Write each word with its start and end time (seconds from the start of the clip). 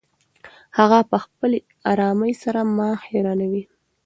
هغه 0.77 0.99
په 1.09 1.17
خپلې 1.25 1.59
ارامۍ 1.91 2.33
سره 2.43 2.61
ما 2.77 2.89
حیرانوي. 3.05 3.63